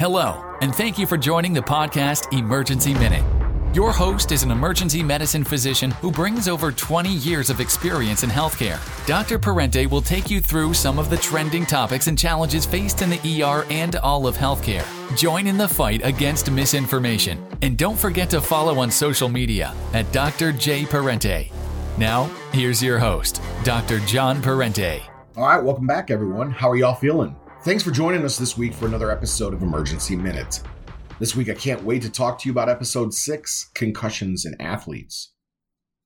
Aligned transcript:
Hello, 0.00 0.56
and 0.62 0.74
thank 0.74 0.96
you 0.98 1.06
for 1.06 1.18
joining 1.18 1.52
the 1.52 1.60
podcast 1.60 2.32
Emergency 2.32 2.94
Minute. 2.94 3.22
Your 3.76 3.92
host 3.92 4.32
is 4.32 4.42
an 4.42 4.50
emergency 4.50 5.02
medicine 5.02 5.44
physician 5.44 5.90
who 5.90 6.10
brings 6.10 6.48
over 6.48 6.72
20 6.72 7.10
years 7.10 7.50
of 7.50 7.60
experience 7.60 8.22
in 8.22 8.30
healthcare. 8.30 8.78
Dr. 9.06 9.38
Parente 9.38 9.84
will 9.90 10.00
take 10.00 10.30
you 10.30 10.40
through 10.40 10.72
some 10.72 10.98
of 10.98 11.10
the 11.10 11.18
trending 11.18 11.66
topics 11.66 12.06
and 12.06 12.18
challenges 12.18 12.64
faced 12.64 13.02
in 13.02 13.10
the 13.10 13.42
ER 13.42 13.66
and 13.68 13.96
all 13.96 14.26
of 14.26 14.38
healthcare. 14.38 14.86
Join 15.18 15.46
in 15.46 15.58
the 15.58 15.68
fight 15.68 16.02
against 16.02 16.50
misinformation. 16.50 17.46
And 17.60 17.76
don't 17.76 17.98
forget 17.98 18.30
to 18.30 18.40
follow 18.40 18.78
on 18.78 18.90
social 18.90 19.28
media 19.28 19.74
at 19.92 20.10
Dr. 20.12 20.50
J. 20.50 20.86
Parente. 20.86 21.50
Now, 21.98 22.24
here's 22.54 22.82
your 22.82 22.98
host, 22.98 23.42
Dr. 23.64 23.98
John 24.06 24.40
Parente. 24.40 25.02
All 25.36 25.44
right, 25.44 25.62
welcome 25.62 25.86
back, 25.86 26.10
everyone. 26.10 26.52
How 26.52 26.70
are 26.70 26.76
y'all 26.76 26.94
feeling? 26.94 27.36
Thanks 27.62 27.82
for 27.82 27.90
joining 27.90 28.24
us 28.24 28.38
this 28.38 28.56
week 28.56 28.72
for 28.72 28.86
another 28.86 29.10
episode 29.10 29.52
of 29.52 29.60
Emergency 29.62 30.16
Minute. 30.16 30.62
This 31.18 31.36
week, 31.36 31.50
I 31.50 31.54
can't 31.54 31.84
wait 31.84 32.00
to 32.00 32.10
talk 32.10 32.38
to 32.38 32.48
you 32.48 32.52
about 32.52 32.70
episode 32.70 33.12
six 33.12 33.70
concussions 33.74 34.46
in 34.46 34.58
athletes. 34.58 35.34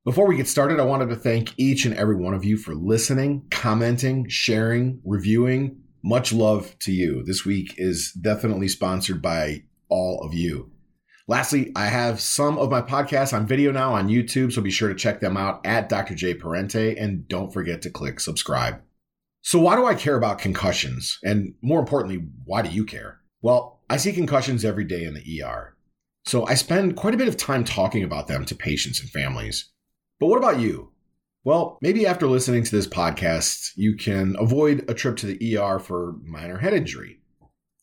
Before 0.05 0.27
we 0.27 0.37
get 0.37 0.49
started, 0.49 0.81
I 0.81 0.85
wanted 0.85 1.11
to 1.11 1.17
thank 1.17 1.57
each 1.57 1.85
and 1.85 1.95
every 1.95 2.17
one 2.17 2.35
of 2.35 2.45
you 2.45 2.57
for 2.57 2.75
listening, 2.75 3.47
commenting, 3.53 4.29
sharing, 4.29 5.01
reviewing. 5.05 5.81
Much 6.03 6.33
love 6.33 6.77
to 6.81 6.91
you. 6.91 7.23
This 7.23 7.45
week 7.45 7.73
is 7.77 8.11
definitely 8.21 8.67
sponsored 8.67 9.23
by 9.23 9.63
all 9.89 10.23
of 10.25 10.35
you. 10.35 10.73
Lastly, 11.29 11.71
I 11.77 11.87
have 11.87 12.21
some 12.21 12.59
of 12.59 12.69
my 12.69 12.83
podcasts 12.83 13.33
on 13.33 13.47
video 13.47 13.71
now 13.71 13.95
on 13.95 14.09
YouTube, 14.09 14.53
so 14.53 14.61
be 14.61 14.73
sure 14.73 14.89
to 14.89 14.95
check 14.97 15.21
them 15.21 15.37
out 15.37 15.65
at 15.65 15.89
Dr. 15.89 16.17
J 16.17 16.35
Parente 16.35 16.97
and 16.97 17.29
don't 17.29 17.53
forget 17.53 17.81
to 17.83 17.91
click 17.91 18.19
subscribe. 18.19 18.83
So, 19.47 19.61
why 19.61 19.77
do 19.77 19.85
I 19.85 19.95
care 19.95 20.17
about 20.17 20.39
concussions? 20.39 21.19
And 21.23 21.55
more 21.61 21.79
importantly, 21.79 22.27
why 22.45 22.63
do 22.63 22.71
you 22.71 22.85
care? 22.85 23.21
Well, 23.43 23.83
I 23.91 23.99
see 23.99 24.13
concussions 24.13 24.65
every 24.65 24.85
day 24.85 25.05
in 25.05 25.13
the 25.13 25.43
ER. 25.43 25.77
So 26.25 26.47
I 26.47 26.55
spend 26.55 26.97
quite 26.97 27.13
a 27.13 27.19
bit 27.19 27.29
of 27.29 27.37
time 27.37 27.63
talking 27.63 28.03
about 28.03 28.27
them 28.27 28.47
to 28.47 28.55
patients 28.55 29.01
and 29.01 29.11
families. 29.11 29.71
But 30.19 30.29
what 30.29 30.39
about 30.39 30.61
you? 30.61 30.93
Well, 31.45 31.79
maybe 31.83 32.07
after 32.07 32.27
listening 32.27 32.65
to 32.65 32.71
this 32.75 32.87
podcast, 32.87 33.73
you 33.77 33.97
can 33.97 34.35
avoid 34.39 34.87
a 34.89 34.95
trip 34.95 35.19
to 35.19 35.27
the 35.27 35.59
ER 35.59 35.79
for 35.79 36.15
minor 36.25 36.57
head 36.57 36.73
injury. 36.73 37.21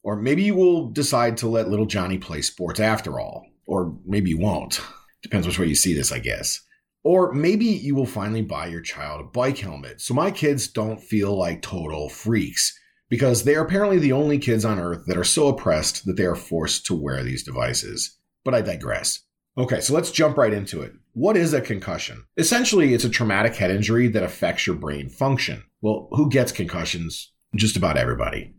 Or 0.01 0.15
maybe 0.15 0.41
you 0.41 0.55
will 0.55 0.89
decide 0.89 1.37
to 1.37 1.47
let 1.47 1.69
little 1.69 1.85
Johnny 1.85 2.17
play 2.17 2.41
sports 2.41 2.79
after 2.79 3.19
all. 3.19 3.45
Or 3.67 3.95
maybe 4.03 4.31
you 4.31 4.39
won't. 4.39 4.81
Depends 5.21 5.45
which 5.45 5.59
way 5.59 5.67
you 5.67 5.75
see 5.75 5.93
this, 5.93 6.11
I 6.11 6.17
guess. 6.17 6.59
Or 7.03 7.33
maybe 7.33 7.65
you 7.65 7.95
will 7.95 8.05
finally 8.05 8.43
buy 8.43 8.67
your 8.67 8.81
child 8.81 9.21
a 9.21 9.23
bike 9.23 9.57
helmet 9.57 10.01
so 10.01 10.13
my 10.13 10.29
kids 10.29 10.67
don't 10.67 11.01
feel 11.01 11.35
like 11.35 11.61
total 11.61 12.09
freaks 12.09 12.77
because 13.09 13.43
they 13.43 13.55
are 13.55 13.65
apparently 13.65 13.97
the 13.97 14.11
only 14.11 14.37
kids 14.37 14.63
on 14.63 14.79
Earth 14.79 15.05
that 15.07 15.17
are 15.17 15.23
so 15.23 15.47
oppressed 15.47 16.05
that 16.05 16.15
they 16.15 16.25
are 16.25 16.35
forced 16.35 16.85
to 16.85 16.95
wear 16.95 17.23
these 17.23 17.43
devices. 17.43 18.17
But 18.43 18.53
I 18.53 18.61
digress. 18.61 19.21
Okay, 19.57 19.81
so 19.81 19.93
let's 19.93 20.11
jump 20.11 20.37
right 20.37 20.53
into 20.53 20.81
it. 20.81 20.93
What 21.13 21.35
is 21.35 21.53
a 21.53 21.59
concussion? 21.59 22.23
Essentially, 22.37 22.93
it's 22.93 23.03
a 23.03 23.09
traumatic 23.09 23.55
head 23.55 23.69
injury 23.69 24.07
that 24.07 24.23
affects 24.23 24.65
your 24.65 24.77
brain 24.77 25.09
function. 25.09 25.63
Well, 25.81 26.07
who 26.11 26.29
gets 26.29 26.53
concussions? 26.53 27.33
Just 27.55 27.75
about 27.75 27.97
everybody. 27.97 28.53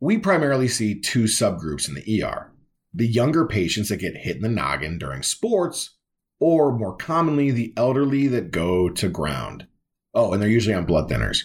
We 0.00 0.16
primarily 0.16 0.68
see 0.68 0.98
two 0.98 1.24
subgroups 1.24 1.88
in 1.88 1.94
the 1.94 2.22
ER 2.22 2.52
the 2.94 3.06
younger 3.06 3.46
patients 3.46 3.90
that 3.90 3.98
get 3.98 4.16
hit 4.16 4.36
in 4.36 4.42
the 4.42 4.48
noggin 4.48 4.98
during 4.98 5.22
sports, 5.22 5.97
or 6.40 6.76
more 6.76 6.96
commonly, 6.96 7.50
the 7.50 7.72
elderly 7.76 8.28
that 8.28 8.50
go 8.50 8.88
to 8.88 9.08
ground. 9.08 9.66
Oh, 10.14 10.32
and 10.32 10.42
they're 10.42 10.48
usually 10.48 10.74
on 10.74 10.84
blood 10.84 11.10
thinners. 11.10 11.44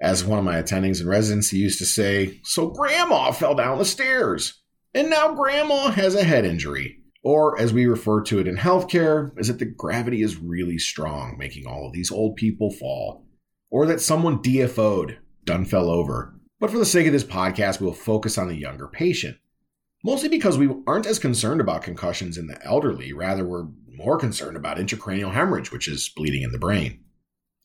As 0.00 0.24
one 0.24 0.38
of 0.38 0.44
my 0.44 0.62
attendings 0.62 1.00
in 1.00 1.08
residency 1.08 1.58
used 1.58 1.78
to 1.78 1.86
say, 1.86 2.40
so 2.44 2.68
grandma 2.68 3.32
fell 3.32 3.54
down 3.54 3.78
the 3.78 3.84
stairs, 3.84 4.62
and 4.94 5.10
now 5.10 5.34
grandma 5.34 5.90
has 5.90 6.14
a 6.14 6.24
head 6.24 6.44
injury. 6.44 6.98
Or, 7.24 7.60
as 7.60 7.72
we 7.72 7.86
refer 7.86 8.22
to 8.22 8.38
it 8.38 8.46
in 8.46 8.56
healthcare, 8.56 9.36
is 9.38 9.48
that 9.48 9.58
the 9.58 9.64
gravity 9.64 10.22
is 10.22 10.36
really 10.36 10.78
strong, 10.78 11.36
making 11.36 11.66
all 11.66 11.86
of 11.86 11.92
these 11.92 12.12
old 12.12 12.36
people 12.36 12.70
fall. 12.70 13.26
Or 13.70 13.86
that 13.86 14.00
someone 14.00 14.40
DFO'd, 14.40 15.18
done 15.44 15.64
fell 15.64 15.90
over. 15.90 16.38
But 16.60 16.70
for 16.70 16.78
the 16.78 16.86
sake 16.86 17.06
of 17.06 17.12
this 17.12 17.24
podcast, 17.24 17.80
we'll 17.80 17.92
focus 17.92 18.38
on 18.38 18.48
the 18.48 18.54
younger 18.54 18.86
patient. 18.86 19.36
Mostly 20.04 20.28
because 20.28 20.56
we 20.56 20.72
aren't 20.86 21.06
as 21.06 21.18
concerned 21.18 21.60
about 21.60 21.82
concussions 21.82 22.38
in 22.38 22.46
the 22.46 22.64
elderly, 22.64 23.12
rather, 23.12 23.44
we're 23.44 23.66
more 23.98 24.16
concerned 24.16 24.56
about 24.56 24.78
intracranial 24.78 25.32
hemorrhage, 25.32 25.70
which 25.70 25.88
is 25.88 26.08
bleeding 26.16 26.42
in 26.42 26.52
the 26.52 26.58
brain. 26.58 27.00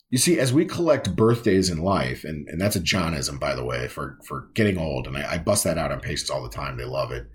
You 0.10 0.18
see, 0.18 0.40
as 0.40 0.54
we 0.54 0.66
collect 0.66 1.16
birthdays 1.16 1.70
in 1.70 1.80
life, 1.80 2.24
and, 2.24 2.48
and 2.50 2.60
that's 2.60 2.76
a 2.76 2.82
Johnism, 2.82 3.40
by 3.40 3.56
the 3.56 3.64
way, 3.64 3.88
for, 3.88 4.20
for 4.26 4.50
getting 4.54 4.78
old, 4.78 5.08
and 5.08 5.18
I, 5.18 5.34
I 5.34 5.38
bust 5.38 5.64
that 5.64 5.78
out 5.78 5.92
on 5.92 6.00
patients 6.02 6.30
all 6.30 6.44
the 6.44 6.50
time. 6.50 6.78
They 6.78 6.86
love 6.86 7.12
it. 7.12 7.26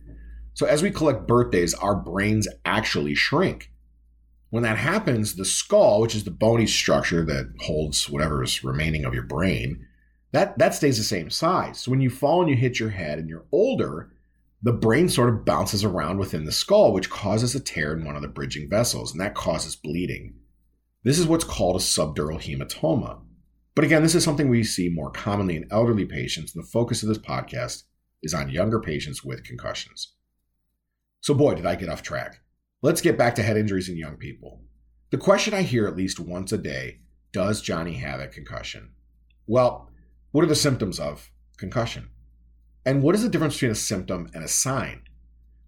So 0.54 0.66
as 0.66 0.82
we 0.82 0.90
collect 0.90 1.26
birthdays, 1.26 1.74
our 1.74 1.96
brains 1.96 2.46
actually 2.64 3.14
shrink. 3.14 3.72
When 4.50 4.62
that 4.62 4.78
happens, 4.78 5.34
the 5.34 5.44
skull, 5.44 6.00
which 6.00 6.14
is 6.14 6.24
the 6.24 6.30
bony 6.30 6.66
structure 6.66 7.24
that 7.24 7.52
holds 7.60 8.08
whatever 8.08 8.42
is 8.42 8.64
remaining 8.64 9.04
of 9.04 9.14
your 9.14 9.24
brain, 9.24 9.84
that, 10.32 10.58
that 10.58 10.74
stays 10.74 10.98
the 10.98 11.04
same 11.04 11.30
size. 11.30 11.80
So 11.80 11.90
when 11.90 12.00
you 12.00 12.10
fall 12.10 12.40
and 12.40 12.50
you 12.50 12.56
hit 12.56 12.80
your 12.80 12.90
head 12.90 13.18
and 13.18 13.28
you're 13.28 13.46
older, 13.52 14.10
the 14.62 14.72
brain 14.72 15.08
sort 15.08 15.28
of 15.28 15.44
bounces 15.44 15.84
around 15.84 16.18
within 16.18 16.44
the 16.44 16.52
skull, 16.52 16.92
which 16.92 17.10
causes 17.10 17.54
a 17.54 17.60
tear 17.60 17.92
in 17.92 18.04
one 18.04 18.16
of 18.16 18.22
the 18.22 18.28
bridging 18.28 18.68
vessels, 18.68 19.12
and 19.12 19.20
that 19.20 19.34
causes 19.34 19.76
bleeding. 19.76 20.34
This 21.04 21.18
is 21.18 21.26
what's 21.26 21.44
called 21.44 21.76
a 21.76 21.78
subdural 21.78 22.40
hematoma. 22.40 23.22
But 23.76 23.84
again, 23.84 24.02
this 24.02 24.16
is 24.16 24.24
something 24.24 24.48
we 24.48 24.64
see 24.64 24.88
more 24.88 25.12
commonly 25.12 25.54
in 25.54 25.68
elderly 25.70 26.04
patients, 26.04 26.54
and 26.54 26.64
the 26.64 26.68
focus 26.68 27.02
of 27.02 27.08
this 27.08 27.18
podcast 27.18 27.84
is 28.22 28.34
on 28.34 28.50
younger 28.50 28.80
patients 28.80 29.22
with 29.22 29.44
concussions. 29.44 30.14
So, 31.20 31.34
boy, 31.34 31.54
did 31.54 31.66
I 31.66 31.76
get 31.76 31.88
off 31.88 32.02
track. 32.02 32.40
Let's 32.82 33.00
get 33.00 33.16
back 33.16 33.36
to 33.36 33.42
head 33.42 33.56
injuries 33.56 33.88
in 33.88 33.96
young 33.96 34.16
people. 34.16 34.62
The 35.10 35.18
question 35.18 35.54
I 35.54 35.62
hear 35.62 35.86
at 35.86 35.96
least 35.96 36.18
once 36.18 36.52
a 36.52 36.58
day 36.58 37.00
does 37.32 37.62
Johnny 37.62 37.94
have 37.94 38.20
a 38.20 38.26
concussion? 38.26 38.90
Well, 39.46 39.90
what 40.32 40.42
are 40.44 40.48
the 40.48 40.54
symptoms 40.54 40.98
of 40.98 41.30
concussion? 41.56 42.08
And 42.88 43.02
what 43.02 43.14
is 43.14 43.22
the 43.22 43.28
difference 43.28 43.52
between 43.56 43.72
a 43.72 43.74
symptom 43.74 44.30
and 44.32 44.42
a 44.42 44.48
sign? 44.48 45.02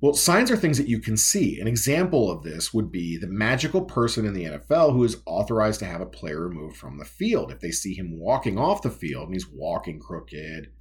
Well, 0.00 0.14
signs 0.14 0.50
are 0.50 0.56
things 0.56 0.78
that 0.78 0.88
you 0.88 1.00
can 1.00 1.18
see. 1.18 1.60
An 1.60 1.68
example 1.68 2.30
of 2.30 2.42
this 2.42 2.72
would 2.72 2.90
be 2.90 3.18
the 3.18 3.26
magical 3.26 3.82
person 3.82 4.24
in 4.24 4.32
the 4.32 4.44
NFL 4.44 4.94
who 4.94 5.04
is 5.04 5.20
authorized 5.26 5.80
to 5.80 5.84
have 5.84 6.00
a 6.00 6.06
player 6.06 6.40
removed 6.40 6.78
from 6.78 6.96
the 6.96 7.04
field. 7.04 7.52
If 7.52 7.60
they 7.60 7.72
see 7.72 7.92
him 7.92 8.18
walking 8.18 8.58
off 8.58 8.80
the 8.80 8.88
field 8.88 9.26
and 9.26 9.34
he's 9.34 9.46
walking 9.46 10.00
crooked, 10.00 10.72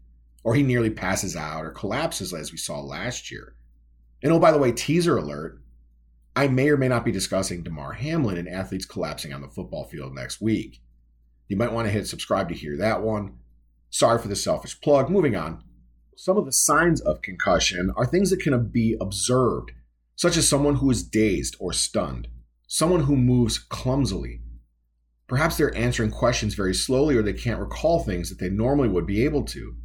or 0.45 0.55
he 0.55 0.63
nearly 0.63 0.89
passes 0.89 1.35
out 1.35 1.65
or 1.65 1.71
collapses, 1.71 2.33
as 2.33 2.53
we 2.53 2.57
saw 2.57 2.79
last 2.79 3.29
year. 3.29 3.55
And 4.23 4.31
oh, 4.31 4.39
by 4.39 4.53
the 4.53 4.59
way, 4.59 4.71
teaser 4.71 5.17
alert 5.17 5.61
I 6.37 6.47
may 6.47 6.69
or 6.69 6.77
may 6.77 6.87
not 6.87 7.03
be 7.03 7.11
discussing 7.11 7.63
Damar 7.63 7.91
Hamlin 7.91 8.37
and 8.37 8.47
athletes 8.47 8.85
collapsing 8.85 9.33
on 9.33 9.41
the 9.41 9.49
football 9.49 9.89
field 9.89 10.15
next 10.15 10.39
week. 10.39 10.79
You 11.49 11.57
might 11.57 11.73
want 11.73 11.87
to 11.87 11.91
hit 11.91 12.07
subscribe 12.07 12.47
to 12.47 12.55
hear 12.55 12.77
that 12.77 13.01
one. 13.01 13.39
Sorry 13.89 14.21
for 14.21 14.29
the 14.29 14.37
selfish 14.37 14.79
plug. 14.79 15.09
Moving 15.09 15.35
on 15.35 15.65
some 16.21 16.35
of 16.35 16.43
the 16.43 16.51
signs 16.51 16.99
of 16.99 17.21
concussion 17.21 17.93
are 17.95 18.05
things 18.05 18.29
that 18.29 18.41
can 18.41 18.67
be 18.67 18.97
observed, 18.99 19.71
such 20.17 20.35
as 20.35 20.45
someone 20.45 20.75
who 20.75 20.91
is 20.91 21.01
dazed 21.01 21.55
or 21.61 21.71
stunned, 21.71 22.27
someone 22.67 23.03
who 23.03 23.15
moves 23.15 23.57
clumsily. 23.57 24.41
Perhaps 25.29 25.55
they're 25.55 25.73
answering 25.77 26.11
questions 26.11 26.55
very 26.55 26.73
slowly 26.73 27.15
or 27.15 27.21
they 27.21 27.31
can't 27.31 27.61
recall 27.61 28.03
things 28.03 28.27
that 28.27 28.37
they 28.37 28.49
normally 28.49 28.89
would 28.89 29.05
be 29.05 29.23
able 29.23 29.45
to. 29.45 29.77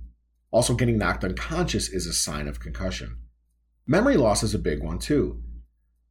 Also, 0.51 0.75
getting 0.75 0.99
knocked 0.99 1.23
unconscious 1.23 1.89
is 1.89 2.05
a 2.09 2.13
sign 2.13 2.49
of 2.49 2.59
concussion. 2.59 3.17
Memory 3.87 4.17
loss 4.17 4.43
is 4.43 4.57
a 4.57 4.59
big 4.59 4.83
one, 4.83 4.99
too. 4.99 5.41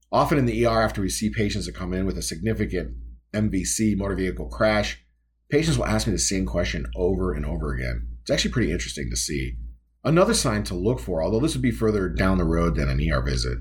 Often 0.09 0.37
in 0.37 0.45
the 0.45 0.65
ER, 0.65 0.81
after 0.81 1.01
we 1.01 1.09
see 1.09 1.31
patients 1.31 1.65
that 1.65 1.75
come 1.75 1.91
in 1.91 2.05
with 2.05 2.17
a 2.17 2.21
significant 2.21 2.95
MVC, 3.33 3.97
motor 3.97 4.15
vehicle 4.15 4.47
crash, 4.47 5.03
patients 5.49 5.77
will 5.77 5.85
ask 5.85 6.07
me 6.07 6.13
the 6.13 6.17
same 6.17 6.45
question 6.45 6.85
over 6.95 7.33
and 7.33 7.45
over 7.45 7.73
again. 7.73 8.07
It's 8.21 8.31
actually 8.31 8.51
pretty 8.51 8.71
interesting 8.71 9.09
to 9.09 9.17
see. 9.17 9.57
Another 10.05 10.33
sign 10.33 10.63
to 10.63 10.73
look 10.73 10.99
for, 10.99 11.23
although 11.23 11.39
this 11.39 11.53
would 11.53 11.61
be 11.61 11.71
further 11.71 12.09
down 12.09 12.37
the 12.37 12.43
road 12.43 12.75
than 12.75 12.89
an 12.89 12.99
ER 13.09 13.21
visit, 13.21 13.59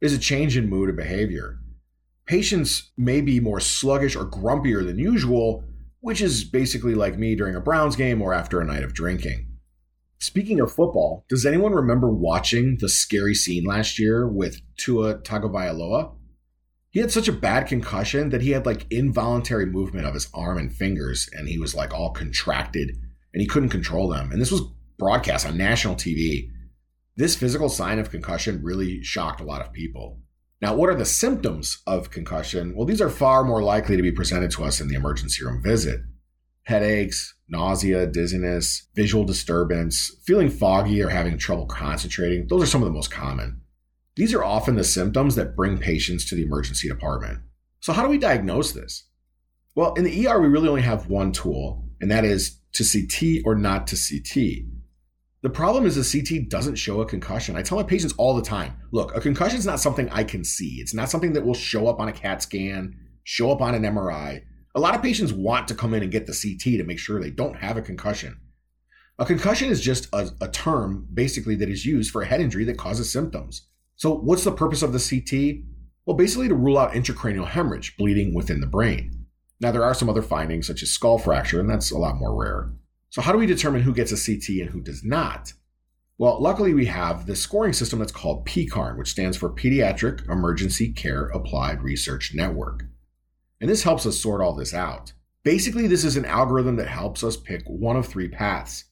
is 0.00 0.12
a 0.12 0.18
change 0.18 0.56
in 0.56 0.68
mood 0.68 0.90
or 0.90 0.92
behavior. 0.92 1.58
Patients 2.26 2.92
may 2.98 3.20
be 3.22 3.40
more 3.40 3.60
sluggish 3.60 4.14
or 4.14 4.26
grumpier 4.26 4.84
than 4.84 4.98
usual, 4.98 5.64
which 6.00 6.20
is 6.20 6.44
basically 6.44 6.94
like 6.94 7.18
me 7.18 7.34
during 7.34 7.56
a 7.56 7.60
Browns 7.60 7.96
game 7.96 8.20
or 8.20 8.34
after 8.34 8.60
a 8.60 8.64
night 8.64 8.84
of 8.84 8.92
drinking. 8.92 9.46
Speaking 10.18 10.60
of 10.60 10.70
football, 10.70 11.24
does 11.30 11.46
anyone 11.46 11.72
remember 11.72 12.10
watching 12.10 12.76
the 12.78 12.88
scary 12.90 13.34
scene 13.34 13.64
last 13.64 13.98
year 13.98 14.28
with 14.28 14.60
Tua 14.76 15.18
Tagovailoa? 15.18 16.14
He 16.90 17.00
had 17.00 17.10
such 17.10 17.28
a 17.28 17.32
bad 17.32 17.66
concussion 17.66 18.28
that 18.28 18.42
he 18.42 18.50
had 18.50 18.66
like 18.66 18.86
involuntary 18.90 19.64
movement 19.64 20.06
of 20.06 20.12
his 20.12 20.28
arm 20.34 20.58
and 20.58 20.70
fingers, 20.70 21.28
and 21.32 21.48
he 21.48 21.58
was 21.58 21.74
like 21.74 21.94
all 21.94 22.10
contracted 22.10 22.98
and 23.32 23.40
he 23.40 23.46
couldn't 23.46 23.68
control 23.70 24.08
them. 24.08 24.30
And 24.30 24.40
this 24.40 24.50
was 24.50 24.62
broadcast 25.00 25.46
on 25.46 25.56
national 25.56 25.96
TV. 25.96 26.50
This 27.16 27.34
physical 27.34 27.68
sign 27.68 27.98
of 27.98 28.10
concussion 28.10 28.62
really 28.62 29.02
shocked 29.02 29.40
a 29.40 29.44
lot 29.44 29.62
of 29.62 29.72
people. 29.72 30.20
Now, 30.62 30.74
what 30.76 30.90
are 30.90 30.94
the 30.94 31.06
symptoms 31.06 31.82
of 31.86 32.10
concussion? 32.10 32.74
Well, 32.76 32.86
these 32.86 33.00
are 33.00 33.08
far 33.10 33.42
more 33.42 33.62
likely 33.62 33.96
to 33.96 34.02
be 34.02 34.12
presented 34.12 34.50
to 34.52 34.64
us 34.64 34.80
in 34.80 34.88
the 34.88 34.94
emergency 34.94 35.44
room 35.44 35.62
visit. 35.62 36.00
headaches, 36.64 37.34
nausea, 37.48 38.06
dizziness, 38.06 38.86
visual 38.94 39.24
disturbance, 39.24 40.14
feeling 40.24 40.50
foggy 40.50 41.02
or 41.02 41.08
having 41.08 41.36
trouble 41.36 41.66
concentrating. 41.66 42.46
Those 42.46 42.62
are 42.62 42.66
some 42.66 42.82
of 42.82 42.86
the 42.86 42.94
most 42.94 43.10
common. 43.10 43.62
These 44.14 44.34
are 44.34 44.44
often 44.44 44.76
the 44.76 44.84
symptoms 44.84 45.34
that 45.34 45.56
bring 45.56 45.78
patients 45.78 46.26
to 46.26 46.36
the 46.36 46.42
emergency 46.44 46.88
department. 46.88 47.40
So, 47.80 47.92
how 47.92 48.02
do 48.02 48.08
we 48.08 48.18
diagnose 48.18 48.72
this? 48.72 49.06
Well, 49.74 49.94
in 49.94 50.04
the 50.04 50.28
ER, 50.28 50.40
we 50.40 50.48
really 50.48 50.68
only 50.68 50.82
have 50.82 51.08
one 51.08 51.32
tool, 51.32 51.88
and 52.00 52.10
that 52.10 52.24
is 52.24 52.60
to 52.74 52.84
CT 52.84 53.42
or 53.46 53.54
not 53.54 53.86
to 53.88 53.96
CT. 53.96 54.79
The 55.42 55.50
problem 55.50 55.86
is 55.86 55.96
the 55.96 56.20
CT 56.20 56.50
doesn't 56.50 56.74
show 56.74 57.00
a 57.00 57.06
concussion. 57.06 57.56
I 57.56 57.62
tell 57.62 57.78
my 57.78 57.84
patients 57.84 58.12
all 58.18 58.34
the 58.34 58.42
time 58.42 58.74
look, 58.92 59.16
a 59.16 59.20
concussion 59.20 59.58
is 59.58 59.64
not 59.66 59.80
something 59.80 60.08
I 60.10 60.22
can 60.22 60.44
see. 60.44 60.76
It's 60.80 60.92
not 60.92 61.08
something 61.08 61.32
that 61.32 61.44
will 61.44 61.54
show 61.54 61.88
up 61.88 61.98
on 61.98 62.08
a 62.08 62.12
CAT 62.12 62.42
scan, 62.42 62.94
show 63.24 63.50
up 63.50 63.62
on 63.62 63.74
an 63.74 63.82
MRI. 63.82 64.42
A 64.74 64.80
lot 64.80 64.94
of 64.94 65.02
patients 65.02 65.32
want 65.32 65.66
to 65.68 65.74
come 65.74 65.94
in 65.94 66.02
and 66.02 66.12
get 66.12 66.26
the 66.26 66.32
CT 66.32 66.78
to 66.78 66.84
make 66.84 66.98
sure 66.98 67.20
they 67.20 67.30
don't 67.30 67.56
have 67.56 67.76
a 67.76 67.82
concussion. 67.82 68.38
A 69.18 69.24
concussion 69.24 69.70
is 69.70 69.80
just 69.80 70.08
a, 70.12 70.30
a 70.40 70.48
term 70.48 71.08
basically 71.12 71.54
that 71.56 71.68
is 71.68 71.86
used 71.86 72.10
for 72.10 72.22
a 72.22 72.26
head 72.26 72.40
injury 72.40 72.64
that 72.64 72.78
causes 72.78 73.10
symptoms. 73.10 73.66
So, 73.96 74.14
what's 74.14 74.44
the 74.44 74.52
purpose 74.52 74.82
of 74.82 74.92
the 74.92 74.98
CT? 74.98 75.64
Well, 76.06 76.16
basically 76.16 76.48
to 76.48 76.54
rule 76.54 76.78
out 76.78 76.92
intracranial 76.92 77.46
hemorrhage, 77.46 77.96
bleeding 77.96 78.34
within 78.34 78.60
the 78.60 78.66
brain. 78.66 79.26
Now, 79.60 79.72
there 79.72 79.84
are 79.84 79.94
some 79.94 80.08
other 80.08 80.22
findings, 80.22 80.66
such 80.66 80.82
as 80.82 80.90
skull 80.90 81.18
fracture, 81.18 81.60
and 81.60 81.68
that's 81.68 81.90
a 81.90 81.98
lot 81.98 82.16
more 82.16 82.34
rare. 82.34 82.72
So, 83.10 83.20
how 83.20 83.32
do 83.32 83.38
we 83.38 83.46
determine 83.46 83.82
who 83.82 83.92
gets 83.92 84.12
a 84.12 84.16
CT 84.16 84.60
and 84.60 84.70
who 84.70 84.80
does 84.80 85.04
not? 85.04 85.52
Well, 86.16 86.40
luckily, 86.40 86.74
we 86.74 86.86
have 86.86 87.26
this 87.26 87.40
scoring 87.40 87.72
system 87.72 87.98
that's 87.98 88.12
called 88.12 88.46
PECARN, 88.46 88.96
which 88.96 89.10
stands 89.10 89.36
for 89.36 89.50
Pediatric 89.50 90.28
Emergency 90.28 90.92
Care 90.92 91.26
Applied 91.28 91.82
Research 91.82 92.32
Network. 92.34 92.84
And 93.60 93.68
this 93.68 93.82
helps 93.82 94.06
us 94.06 94.18
sort 94.20 94.40
all 94.40 94.54
this 94.54 94.72
out. 94.72 95.12
Basically, 95.42 95.86
this 95.86 96.04
is 96.04 96.16
an 96.16 96.24
algorithm 96.24 96.76
that 96.76 96.88
helps 96.88 97.24
us 97.24 97.36
pick 97.36 97.62
one 97.66 97.96
of 97.96 98.06
three 98.06 98.28
paths 98.28 98.84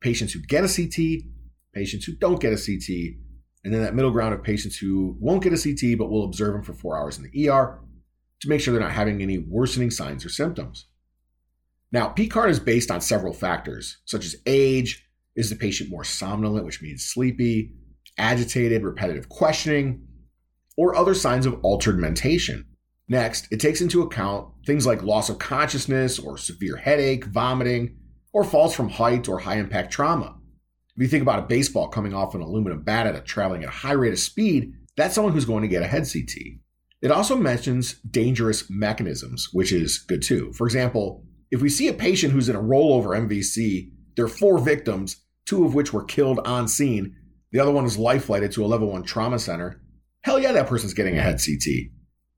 patients 0.00 0.32
who 0.32 0.40
get 0.40 0.64
a 0.64 0.66
CT, 0.66 1.26
patients 1.74 2.06
who 2.06 2.14
don't 2.14 2.40
get 2.40 2.54
a 2.54 2.56
CT, 2.56 3.16
and 3.64 3.74
then 3.74 3.82
that 3.82 3.94
middle 3.94 4.10
ground 4.10 4.32
of 4.32 4.42
patients 4.42 4.78
who 4.78 5.14
won't 5.20 5.42
get 5.42 5.52
a 5.52 5.62
CT 5.62 5.98
but 5.98 6.08
will 6.08 6.24
observe 6.24 6.54
them 6.54 6.62
for 6.62 6.72
four 6.72 6.96
hours 6.96 7.18
in 7.18 7.24
the 7.24 7.48
ER 7.50 7.78
to 8.40 8.48
make 8.48 8.62
sure 8.62 8.72
they're 8.72 8.82
not 8.82 8.92
having 8.92 9.20
any 9.20 9.36
worsening 9.36 9.90
signs 9.90 10.24
or 10.24 10.30
symptoms. 10.30 10.86
Now, 11.92 12.08
PECARN 12.08 12.50
is 12.50 12.60
based 12.60 12.90
on 12.90 13.00
several 13.00 13.32
factors, 13.32 13.98
such 14.04 14.24
as 14.24 14.36
age, 14.46 15.06
is 15.34 15.50
the 15.50 15.56
patient 15.56 15.90
more 15.90 16.04
somnolent, 16.04 16.64
which 16.64 16.82
means 16.82 17.04
sleepy, 17.04 17.72
agitated, 18.18 18.84
repetitive 18.84 19.28
questioning, 19.28 20.06
or 20.76 20.94
other 20.94 21.14
signs 21.14 21.46
of 21.46 21.58
altered 21.62 21.98
mentation. 21.98 22.66
Next, 23.08 23.48
it 23.50 23.58
takes 23.58 23.80
into 23.80 24.02
account 24.02 24.48
things 24.66 24.86
like 24.86 25.02
loss 25.02 25.28
of 25.28 25.38
consciousness 25.38 26.18
or 26.18 26.38
severe 26.38 26.76
headache, 26.76 27.24
vomiting, 27.24 27.96
or 28.32 28.44
falls 28.44 28.74
from 28.74 28.88
height 28.88 29.28
or 29.28 29.40
high 29.40 29.56
impact 29.56 29.92
trauma. 29.92 30.36
If 30.96 31.02
you 31.02 31.08
think 31.08 31.22
about 31.22 31.40
a 31.40 31.46
baseball 31.46 31.88
coming 31.88 32.14
off 32.14 32.34
an 32.34 32.40
aluminum 32.40 32.82
bat 32.82 33.06
at 33.06 33.16
a 33.16 33.20
traveling 33.20 33.64
at 33.64 33.68
a 33.68 33.72
high 33.72 33.92
rate 33.92 34.12
of 34.12 34.18
speed, 34.18 34.74
that's 34.96 35.14
someone 35.14 35.32
who's 35.32 35.44
going 35.44 35.62
to 35.62 35.68
get 35.68 35.82
a 35.82 35.88
head 35.88 36.06
CT. 36.10 36.36
It 37.02 37.10
also 37.10 37.36
mentions 37.36 37.94
dangerous 37.94 38.68
mechanisms, 38.68 39.48
which 39.52 39.72
is 39.72 39.98
good 39.98 40.22
too. 40.22 40.52
For 40.52 40.66
example, 40.66 41.24
if 41.50 41.60
we 41.60 41.68
see 41.68 41.88
a 41.88 41.92
patient 41.92 42.32
who's 42.32 42.48
in 42.48 42.56
a 42.56 42.62
rollover 42.62 43.16
MVC, 43.28 43.90
there 44.16 44.24
are 44.24 44.28
four 44.28 44.58
victims, 44.58 45.16
two 45.46 45.64
of 45.64 45.74
which 45.74 45.92
were 45.92 46.04
killed 46.04 46.40
on 46.40 46.68
scene. 46.68 47.16
The 47.52 47.60
other 47.60 47.72
one 47.72 47.84
is 47.84 47.98
life 47.98 48.26
flighted 48.26 48.52
to 48.52 48.64
a 48.64 48.66
level 48.66 48.92
one 48.92 49.02
trauma 49.02 49.38
center. 49.38 49.80
Hell 50.22 50.38
yeah, 50.38 50.52
that 50.52 50.68
person's 50.68 50.94
getting 50.94 51.18
a 51.18 51.22
head 51.22 51.40
CT. 51.44 51.90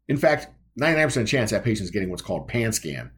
In 0.08 0.16
fact, 0.16 0.48
99% 0.80 1.26
chance 1.26 1.50
that 1.50 1.64
patient's 1.64 1.90
getting 1.90 2.10
what's 2.10 2.22
called 2.22 2.48
pan 2.48 2.72
scan, 2.72 3.10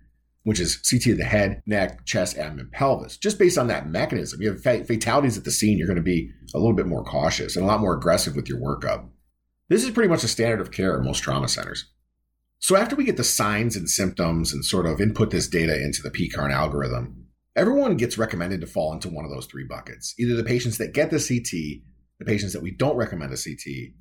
which 0.43 0.59
is 0.59 0.77
CT 0.77 1.13
of 1.13 1.19
the 1.19 1.25
head, 1.25 1.63
neck, 1.67 2.05
chest, 2.05 2.37
abdomen, 2.37 2.71
pelvis. 2.73 3.17
Just 3.17 3.39
based 3.39 3.59
on 3.59 3.69
that 3.69 3.89
mechanism, 3.89 4.43
you 4.43 4.53
have 4.53 4.63
fatalities 4.63 5.39
at 5.39 5.45
the 5.45 5.51
scene, 5.51 5.79
you're 5.79 5.87
going 5.87 5.97
to 5.97 6.03
be 6.03 6.31
a 6.55 6.59
little 6.59 6.75
bit 6.75 6.87
more 6.87 7.05
cautious 7.05 7.57
and 7.57 7.65
a 7.65 7.69
lot 7.69 7.81
more 7.81 7.95
aggressive 7.95 8.35
with 8.35 8.49
your 8.49 8.59
workup. 8.59 9.09
This 9.69 9.85
is 9.85 9.91
pretty 9.91 10.09
much 10.09 10.25
a 10.25 10.29
standard 10.29 10.61
of 10.61 10.73
care 10.73 10.99
in 10.99 11.05
most 11.05 11.23
trauma 11.23 11.49
centers. 11.49 11.87
So 12.65 12.77
after 12.77 12.97
we 12.97 13.05
get 13.05 13.19
the 13.19 13.25
signs 13.25 13.77
and 13.77 13.91
symptoms 13.91 14.55
and 14.55 14.65
sort 14.65 14.87
of 14.87 14.99
input 14.99 15.31
this 15.31 15.49
data 15.49 15.79
into 15.79 16.01
the 16.01 16.11
PECARN 16.11 16.51
algorithm, 16.51 17.27
everyone 17.55 17.99
gets 17.99 18.17
recommended 18.17 18.63
to 18.63 18.67
fall 18.67 18.95
into 18.95 19.11
one 19.11 19.27
of 19.27 19.31
those 19.31 19.45
three 19.45 19.67
buckets. 19.69 20.15
Either 20.19 20.35
the 20.35 20.43
patients 20.43 20.79
that 20.79 20.95
get 20.95 21.11
the 21.11 21.19
CT, 21.19 21.83
the 22.19 22.25
patients 22.25 22.55
that 22.55 22.63
we 22.63 22.71
don't 22.71 22.97
recommend 22.97 23.35
a 23.35 23.37
CT, 23.37 23.93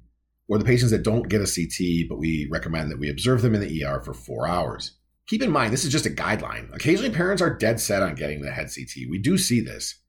or 0.47 0.57
the 0.57 0.63
patients 0.63 0.91
that 0.91 1.03
don't 1.03 1.27
get 1.27 1.41
a 1.41 1.43
CT, 1.43 2.07
but 2.07 2.19
we 2.19 2.47
recommend 2.49 2.89
that 2.89 2.99
we 2.99 3.09
observe 3.09 3.41
them 3.41 3.53
in 3.53 3.59
the 3.59 3.83
ER 3.83 3.99
for 3.99 4.13
four 4.13 4.47
hours. 4.47 4.97
Keep 5.27 5.41
in 5.41 5.51
mind, 5.51 5.73
this 5.73 5.83
is 5.83 5.91
just 5.91 6.05
a 6.05 6.09
guideline. 6.09 6.73
Occasionally, 6.73 7.11
parents 7.13 7.41
are 7.41 7.57
dead 7.57 7.81
set 7.81 8.01
on 8.01 8.15
getting 8.15 8.43
the 8.43 8.51
head 8.51 8.69
CT. 8.73 9.09
We 9.09 9.19
do 9.19 9.37
see 9.37 9.59
this. 9.59 9.99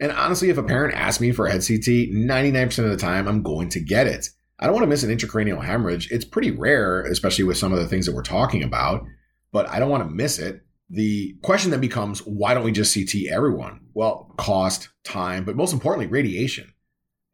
And 0.00 0.10
honestly, 0.10 0.50
if 0.50 0.58
a 0.58 0.64
parent 0.64 0.96
asks 0.96 1.20
me 1.20 1.30
for 1.30 1.46
a 1.46 1.52
head 1.52 1.60
CT, 1.60 2.10
99% 2.10 2.78
of 2.82 2.90
the 2.90 2.96
time, 2.96 3.28
I'm 3.28 3.44
going 3.44 3.68
to 3.68 3.80
get 3.80 4.08
it. 4.08 4.30
I 4.60 4.66
don't 4.66 4.74
want 4.74 4.84
to 4.84 4.88
miss 4.88 5.02
an 5.02 5.16
intracranial 5.16 5.64
hemorrhage. 5.64 6.10
It's 6.10 6.24
pretty 6.24 6.50
rare, 6.50 7.02
especially 7.02 7.44
with 7.44 7.56
some 7.56 7.72
of 7.72 7.78
the 7.78 7.88
things 7.88 8.06
that 8.06 8.14
we're 8.14 8.22
talking 8.22 8.62
about, 8.62 9.04
but 9.52 9.68
I 9.68 9.78
don't 9.78 9.90
want 9.90 10.04
to 10.04 10.14
miss 10.14 10.38
it. 10.38 10.62
The 10.90 11.34
question 11.42 11.70
then 11.70 11.80
becomes 11.80 12.20
why 12.20 12.52
don't 12.52 12.64
we 12.64 12.72
just 12.72 12.94
CT 12.94 13.26
everyone? 13.30 13.80
Well, 13.94 14.34
cost, 14.36 14.90
time, 15.02 15.44
but 15.44 15.56
most 15.56 15.72
importantly, 15.72 16.08
radiation. 16.08 16.72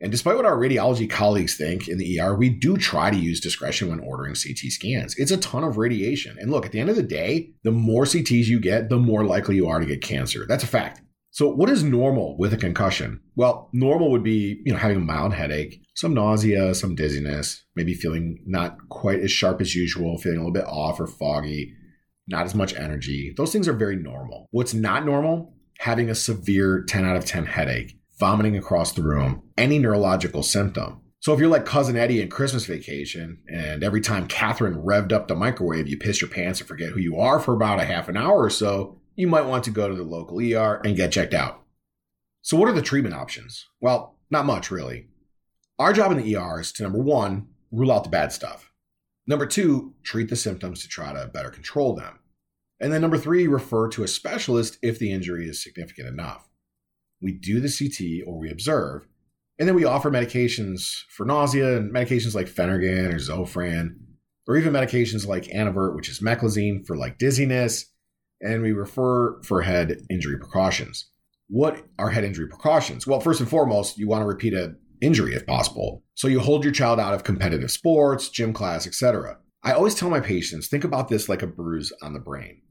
And 0.01 0.13
despite 0.13 0.37
what 0.37 0.45
our 0.45 0.57
radiology 0.57 1.09
colleagues 1.09 1.57
think 1.57 1.89
in 1.89 1.97
the 1.97 2.21
ER, 2.21 2.35
we 2.35 2.51
do 2.51 2.77
try 2.77 3.11
to 3.11 3.17
use 3.17 3.41
discretion 3.41 3.89
when 3.89 4.01
ordering 4.01 4.35
CT 4.35 4.71
scans. 4.71 5.17
It's 5.17 5.31
a 5.31 5.39
ton 5.39 5.65
of 5.65 5.79
radiation. 5.79 6.37
And 6.39 6.51
look, 6.51 6.67
at 6.67 6.73
the 6.73 6.81
end 6.81 6.91
of 6.91 6.97
the 6.97 7.03
day, 7.03 7.55
the 7.63 7.73
more 7.73 8.05
CTs 8.05 8.47
you 8.47 8.61
get, 8.61 8.91
the 8.91 8.99
more 8.99 9.25
likely 9.25 9.57
you 9.57 9.69
are 9.69 9.81
to 9.81 9.87
get 9.87 10.03
cancer. 10.03 10.45
That's 10.47 10.65
a 10.65 10.69
fact. 10.69 11.01
So, 11.37 11.51
what 11.51 11.69
is 11.69 11.85
normal 11.85 12.35
with 12.39 12.55
a 12.55 12.57
concussion? 12.57 13.21
Well, 13.35 13.69
normal 13.75 14.11
would 14.11 14.23
be, 14.23 14.63
you 14.65 14.73
know, 14.73 14.79
having 14.79 14.97
a 14.97 15.01
mild 15.01 15.35
headache, 15.35 15.83
some 15.95 16.15
nausea, 16.15 16.75
some 16.75 16.95
dizziness, 16.95 17.63
maybe 17.77 17.93
feeling 17.93 18.39
not 18.47 18.79
quite 18.89 19.21
as 19.21 19.31
sharp 19.31 19.61
as 19.61 19.75
usual, 19.75 20.17
feeling 20.17 20.39
a 20.39 20.41
little 20.41 20.55
bit 20.55 20.65
off 20.65 20.99
or 20.99 21.07
foggy, 21.07 21.75
not 22.27 22.47
as 22.47 22.55
much 22.55 22.75
energy. 22.75 23.35
Those 23.37 23.53
things 23.53 23.69
are 23.69 23.75
very 23.75 23.97
normal. 23.97 24.47
What's 24.51 24.73
not 24.73 25.05
normal? 25.05 25.53
Having 25.81 26.09
a 26.09 26.15
severe 26.15 26.83
10 26.89 27.05
out 27.05 27.17
of 27.17 27.27
10 27.27 27.45
headache, 27.45 27.99
vomiting 28.19 28.57
across 28.57 28.93
the 28.93 29.03
room, 29.03 29.43
any 29.59 29.79
neurological 29.79 30.43
symptom. 30.43 31.03
So 31.21 31.35
if 31.35 31.41
you're 31.41 31.51
like 31.51 31.67
cousin 31.67 31.99
Eddie 31.99 32.23
in 32.23 32.31
Christmas 32.31 32.65
vacation, 32.65 33.43
and 33.47 33.85
every 33.85 34.01
time 34.01 34.27
Catherine 34.27 34.83
revved 34.83 35.13
up 35.13 35.29
the 35.29 35.35
microwave, 35.35 35.87
you 35.87 35.99
piss 35.99 36.23
your 36.23 36.31
pants 36.31 36.61
and 36.61 36.69
forget 36.69 36.93
who 36.93 37.01
you 37.01 37.19
are 37.19 37.39
for 37.39 37.53
about 37.53 37.79
a 37.79 37.85
half 37.85 38.09
an 38.09 38.17
hour 38.17 38.43
or 38.43 38.49
so, 38.49 39.03
you 39.17 39.27
might 39.27 39.47
want 39.47 39.65
to 39.65 39.71
go 39.71 39.89
to 39.89 39.95
the 39.95 40.05
local 40.05 40.39
ER 40.39 40.81
and 40.85 40.97
get 40.97 41.11
checked 41.11 41.35
out. 41.35 41.63
So, 42.43 42.57
what 42.57 42.69
are 42.69 42.75
the 42.75 42.83
treatment 42.83 43.15
options? 43.15 43.67
Well, 43.81 44.19
not 44.31 44.47
much 44.47 44.71
really. 44.71 45.09
Our 45.79 45.93
job 45.93 46.13
in 46.13 46.19
the 46.19 46.37
ER 46.37 46.61
is 46.61 46.71
to 46.73 46.83
number 46.83 47.01
one, 47.01 47.49
rule 47.73 47.91
out 47.91 48.05
the 48.05 48.11
bad 48.11 48.33
stuff. 48.33 48.71
Number 49.27 49.47
two, 49.47 49.95
treat 50.05 50.29
the 50.29 50.37
symptoms 50.37 50.83
to 50.83 50.89
try 50.89 51.13
to 51.13 51.27
better 51.27 51.51
control 51.51 51.95
them. 51.95 52.21
And 52.79 52.93
then 52.93 53.01
number 53.01 53.19
three, 53.19 53.47
refer 53.47 53.89
to 53.89 54.05
a 54.05 54.09
specialist 54.09 54.79
if 54.83 54.99
the 54.99 55.11
injury 55.11 55.49
is 55.49 55.63
significant 55.63 56.09
enough. 56.09 56.49
We 57.21 57.33
do 57.33 57.61
the 57.61 57.69
CT 57.69 58.29
or 58.29 58.39
we 58.39 58.51
observe, 58.51 59.07
and 59.59 59.67
then 59.67 59.75
we 59.75 59.85
offer 59.85 60.11
medications 60.11 61.01
for 61.09 61.25
nausea 61.25 61.79
and 61.79 61.93
medications 61.93 62.35
like 62.35 62.47
Phenergan 62.47 63.13
or 63.13 63.17
Zofran, 63.17 63.97
or 64.47 64.57
even 64.57 64.75
medications 64.75 65.27
like 65.27 65.45
Antivert, 65.45 65.97
which 65.97 66.11
is 66.11 66.21
meclizine 66.21 66.87
for 66.87 66.97
like 66.97 67.19
dizziness, 67.19 67.87
and 68.41 68.63
we 68.63 68.73
refer 68.73 69.41
for 69.43 69.63
head 69.63 69.99
injury 70.11 70.39
precautions. 70.39 71.11
What 71.49 71.85
are 71.99 72.11
head 72.11 72.25
injury 72.25 72.49
precautions? 72.49 73.07
Well, 73.07 73.21
first 73.21 73.41
and 73.41 73.49
foremost, 73.49 73.99
you 73.99 74.09
want 74.09 74.23
to 74.23 74.27
repeat 74.27 74.55
an 74.55 74.77
injury 75.01 75.35
if 75.35 75.47
possible. 75.47 76.03
So 76.15 76.29
you 76.29 76.41
hold 76.41 76.65
your 76.65 76.73
child 76.73 76.99
out 76.99 77.15
of 77.15 77.25
competitive 77.25 77.71
sports, 77.71 78.29
gym 78.29 78.53
class, 78.53 78.87
etc. 78.87 79.39
I 79.63 79.73
always 79.73 79.95
tell 79.95 80.11
my 80.11 80.21
patients, 80.21 80.69
think 80.69 80.85
about 80.85 81.09
this 81.09 81.29
like 81.29 81.43
a 81.43 81.47
bruise 81.47 81.93
on 82.03 82.13
the 82.13 82.21
brain. 82.21 82.63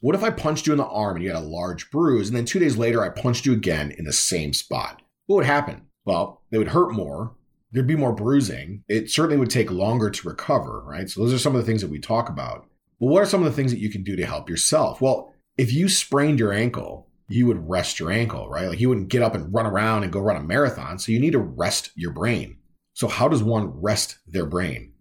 What 0.00 0.16
if 0.16 0.24
I 0.24 0.30
punched 0.30 0.66
you 0.66 0.72
in 0.72 0.78
the 0.78 0.86
arm 0.86 1.16
and 1.16 1.24
you 1.24 1.30
had 1.32 1.40
a 1.40 1.46
large 1.46 1.90
bruise, 1.90 2.28
and 2.28 2.36
then 2.36 2.44
two 2.44 2.58
days 2.58 2.76
later 2.76 3.04
I 3.04 3.08
punched 3.08 3.46
you 3.46 3.52
again 3.52 3.92
in 3.96 4.04
the 4.04 4.12
same 4.12 4.52
spot? 4.52 5.00
What 5.26 5.36
would 5.36 5.46
happen? 5.46 5.82
Well, 6.04 6.42
it 6.50 6.58
would 6.58 6.68
hurt 6.68 6.92
more. 6.92 7.36
There'd 7.70 7.86
be 7.86 7.96
more 7.96 8.12
bruising. 8.12 8.82
It 8.88 9.10
certainly 9.10 9.36
would 9.36 9.50
take 9.50 9.70
longer 9.70 10.10
to 10.10 10.28
recover, 10.28 10.82
right? 10.84 11.08
So 11.08 11.20
those 11.20 11.32
are 11.32 11.38
some 11.38 11.54
of 11.54 11.60
the 11.60 11.66
things 11.66 11.80
that 11.82 11.90
we 11.90 12.00
talk 12.00 12.28
about. 12.28 12.66
Well, 13.02 13.12
what 13.12 13.22
are 13.24 13.26
some 13.26 13.42
of 13.42 13.50
the 13.50 13.56
things 13.56 13.72
that 13.72 13.80
you 13.80 13.90
can 13.90 14.04
do 14.04 14.14
to 14.14 14.24
help 14.24 14.48
yourself? 14.48 15.00
Well, 15.00 15.34
if 15.56 15.72
you 15.72 15.88
sprained 15.88 16.38
your 16.38 16.52
ankle, 16.52 17.08
you 17.26 17.46
would 17.48 17.68
rest 17.68 17.98
your 17.98 18.12
ankle, 18.12 18.48
right? 18.48 18.68
Like 18.68 18.78
you 18.78 18.88
wouldn't 18.88 19.08
get 19.08 19.24
up 19.24 19.34
and 19.34 19.52
run 19.52 19.66
around 19.66 20.04
and 20.04 20.12
go 20.12 20.20
run 20.20 20.36
a 20.36 20.40
marathon. 20.40 21.00
So 21.00 21.10
you 21.10 21.18
need 21.18 21.32
to 21.32 21.40
rest 21.40 21.90
your 21.96 22.12
brain. 22.12 22.58
So, 22.94 23.08
how 23.08 23.26
does 23.26 23.42
one 23.42 23.80
rest 23.80 24.20
their 24.28 24.46
brain? 24.46 24.92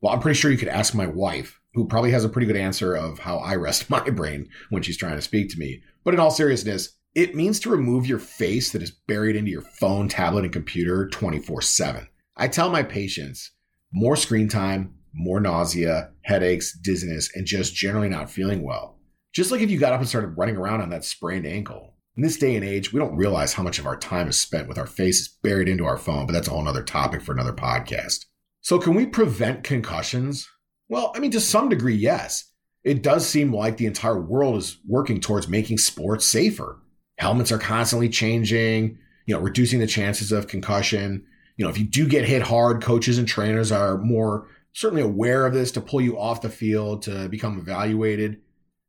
Well, 0.00 0.14
I'm 0.14 0.20
pretty 0.20 0.38
sure 0.38 0.50
you 0.50 0.56
could 0.56 0.68
ask 0.68 0.94
my 0.94 1.06
wife, 1.06 1.60
who 1.74 1.86
probably 1.86 2.12
has 2.12 2.24
a 2.24 2.30
pretty 2.30 2.46
good 2.46 2.56
answer 2.56 2.94
of 2.94 3.18
how 3.18 3.36
I 3.36 3.56
rest 3.56 3.90
my 3.90 4.08
brain 4.08 4.48
when 4.70 4.82
she's 4.82 4.96
trying 4.96 5.16
to 5.16 5.22
speak 5.22 5.50
to 5.50 5.58
me. 5.58 5.82
But 6.04 6.14
in 6.14 6.20
all 6.20 6.30
seriousness, 6.30 6.96
it 7.14 7.34
means 7.34 7.60
to 7.60 7.70
remove 7.70 8.06
your 8.06 8.18
face 8.18 8.72
that 8.72 8.82
is 8.82 8.92
buried 9.06 9.36
into 9.36 9.50
your 9.50 9.60
phone, 9.78 10.08
tablet, 10.08 10.44
and 10.44 10.54
computer 10.54 11.06
24 11.10 11.60
7. 11.60 12.08
I 12.34 12.48
tell 12.48 12.70
my 12.70 12.82
patients 12.82 13.50
more 13.92 14.16
screen 14.16 14.48
time, 14.48 14.94
more 15.14 15.40
nausea, 15.40 16.10
headaches, 16.22 16.76
dizziness, 16.78 17.30
and 17.34 17.46
just 17.46 17.74
generally 17.74 18.08
not 18.08 18.30
feeling 18.30 18.62
well. 18.62 18.98
Just 19.32 19.50
like 19.50 19.60
if 19.60 19.70
you 19.70 19.78
got 19.78 19.92
up 19.92 20.00
and 20.00 20.08
started 20.08 20.36
running 20.36 20.56
around 20.56 20.80
on 20.80 20.90
that 20.90 21.04
sprained 21.04 21.46
ankle. 21.46 21.94
In 22.16 22.22
this 22.22 22.36
day 22.36 22.54
and 22.54 22.64
age, 22.64 22.92
we 22.92 23.00
don't 23.00 23.16
realize 23.16 23.54
how 23.54 23.62
much 23.62 23.78
of 23.78 23.86
our 23.86 23.96
time 23.96 24.28
is 24.28 24.38
spent 24.38 24.68
with 24.68 24.76
our 24.76 24.86
faces 24.86 25.28
buried 25.28 25.68
into 25.68 25.86
our 25.86 25.96
phone, 25.96 26.26
but 26.26 26.32
that's 26.32 26.48
a 26.48 26.50
whole 26.50 26.68
other 26.68 26.82
topic 26.82 27.22
for 27.22 27.32
another 27.32 27.54
podcast. 27.54 28.26
So, 28.60 28.78
can 28.78 28.94
we 28.94 29.06
prevent 29.06 29.64
concussions? 29.64 30.48
Well, 30.88 31.12
I 31.16 31.20
mean, 31.20 31.30
to 31.30 31.40
some 31.40 31.70
degree, 31.70 31.94
yes. 31.94 32.52
It 32.84 33.02
does 33.02 33.26
seem 33.26 33.54
like 33.54 33.76
the 33.76 33.86
entire 33.86 34.20
world 34.20 34.56
is 34.56 34.76
working 34.86 35.20
towards 35.20 35.48
making 35.48 35.78
sports 35.78 36.26
safer. 36.26 36.82
Helmets 37.16 37.52
are 37.52 37.58
constantly 37.58 38.08
changing, 38.08 38.98
you 39.26 39.34
know, 39.34 39.40
reducing 39.40 39.78
the 39.80 39.86
chances 39.86 40.32
of 40.32 40.48
concussion. 40.48 41.24
You 41.56 41.64
know, 41.64 41.70
if 41.70 41.78
you 41.78 41.84
do 41.84 42.06
get 42.06 42.26
hit 42.26 42.42
hard, 42.42 42.82
coaches 42.82 43.18
and 43.18 43.26
trainers 43.26 43.72
are 43.72 43.98
more 43.98 44.48
certainly 44.72 45.02
aware 45.02 45.46
of 45.46 45.54
this 45.54 45.72
to 45.72 45.80
pull 45.80 46.00
you 46.00 46.18
off 46.18 46.42
the 46.42 46.48
field 46.48 47.02
to 47.02 47.28
become 47.28 47.58
evaluated. 47.58 48.40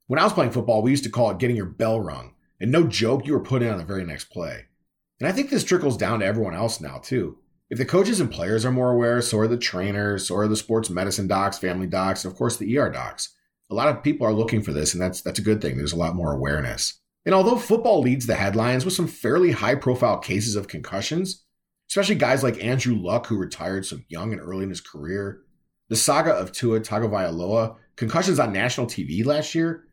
When 0.08 0.20
I 0.20 0.24
was 0.24 0.34
playing 0.34 0.52
football, 0.52 0.82
we 0.82 0.92
used 0.92 1.04
to 1.06 1.10
call 1.10 1.32
it 1.32 1.40
getting 1.40 1.56
your 1.56 1.66
bell 1.66 2.00
rung. 2.00 2.34
And 2.60 2.72
no 2.72 2.88
joke, 2.88 3.26
you 3.26 3.34
were 3.34 3.42
put 3.42 3.62
in 3.62 3.70
on 3.70 3.78
the 3.78 3.84
very 3.84 4.06
next 4.06 4.26
play. 4.26 4.66
And 5.20 5.28
I 5.28 5.32
think 5.32 5.50
this 5.50 5.64
trickles 5.64 5.98
down 5.98 6.20
to 6.20 6.26
everyone 6.26 6.56
else 6.56 6.80
now, 6.80 6.98
too. 6.98 7.38
If 7.70 7.78
the 7.78 7.86
coaches 7.86 8.20
and 8.20 8.32
players 8.32 8.66
are 8.66 8.72
more 8.72 8.92
aware, 8.92 9.22
so 9.22 9.40
are 9.40 9.48
the 9.48 9.58
trainers, 9.58 10.28
so 10.28 10.36
are 10.36 10.48
the 10.48 10.56
sports 10.56 10.90
medicine 10.90 11.28
docs, 11.28 11.58
family 11.58 11.88
docs, 11.88 12.24
and 12.24 12.32
of 12.32 12.38
course 12.38 12.58
the 12.58 12.78
ER 12.78 12.90
docs. 12.90 13.34
A 13.72 13.74
lot 13.74 13.88
of 13.88 14.04
people 14.04 14.28
are 14.28 14.34
looking 14.34 14.62
for 14.62 14.72
this, 14.72 14.94
and 14.94 15.02
that's 15.02 15.22
that's 15.22 15.40
a 15.40 15.44
good 15.44 15.62
thing. 15.62 15.78
There's 15.78 15.94
a 15.94 15.98
lot 15.98 16.16
more 16.16 16.34
awareness. 16.34 17.00
And 17.26 17.34
although 17.34 17.58
football 17.58 18.02
leads 18.02 18.28
the 18.28 18.36
headlines 18.36 18.86
with 18.86 18.94
some 18.94 19.08
fairly 19.08 19.52
high 19.52 19.76
profile 19.76 20.20
cases 20.20 20.56
of 20.56 20.68
concussions, 20.68 21.44
especially 21.90 22.16
guys 22.16 22.44
like 22.44 22.64
Andrew 22.64 22.96
Luck, 22.96 23.28
who 23.28 23.38
retired 23.38 23.86
so 23.86 23.98
young 24.10 24.34
and 24.34 24.42
early 24.42 24.64
in 24.64 24.70
his 24.70 24.82
career, 24.82 25.42
the 25.94 25.98
saga 25.98 26.32
of 26.32 26.52
Tua 26.52 26.80
Tagovailoa, 26.80 27.76
concussions 27.98 28.40
on 28.40 28.52
national 28.52 28.88
TV 28.88 29.24
last 29.24 29.54
year, 29.54 29.84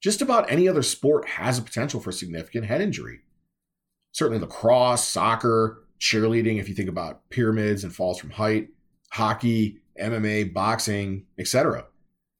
just 0.00 0.22
about 0.22 0.48
any 0.48 0.68
other 0.68 0.84
sport 0.84 1.26
has 1.26 1.58
a 1.58 1.62
potential 1.62 1.98
for 1.98 2.12
significant 2.12 2.66
head 2.66 2.80
injury. 2.80 3.22
Certainly 4.12 4.38
lacrosse, 4.38 5.02
soccer, 5.02 5.82
cheerleading, 5.98 6.60
if 6.60 6.68
you 6.68 6.76
think 6.76 6.88
about 6.88 7.28
pyramids 7.28 7.82
and 7.82 7.92
falls 7.92 8.20
from 8.20 8.30
height, 8.30 8.68
hockey, 9.10 9.80
MMA, 10.00 10.54
boxing, 10.54 11.26
etc. 11.40 11.86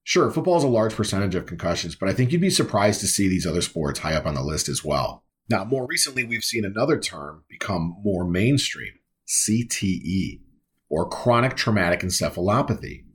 Sure, 0.05 0.31
football 0.31 0.59
is 0.59 0.63
a 0.63 0.69
large 0.69 0.95
percentage 0.95 1.35
of 1.35 1.47
concussions, 1.47 1.97
but 1.97 2.09
I 2.09 2.13
think 2.13 2.31
you'd 2.31 2.41
be 2.41 2.51
surprised 2.51 3.01
to 3.01 3.09
see 3.09 3.27
these 3.27 3.49
other 3.49 3.63
sports 3.63 3.99
high 3.99 4.15
up 4.15 4.27
on 4.27 4.37
the 4.37 4.43
list 4.45 4.69
as 4.69 4.85
well. 4.85 5.25
Now, 5.51 5.65
more 5.65 5.89
recently, 5.89 6.23
we've 6.23 6.45
seen 6.45 6.65
another 6.65 7.01
term 7.01 7.43
become 7.51 7.97
more 8.01 8.25
mainstream 8.25 8.93
CTE, 9.27 10.43
or 10.89 11.09
chronic 11.09 11.57
traumatic 11.57 12.03
encephalopathy. 12.03 13.07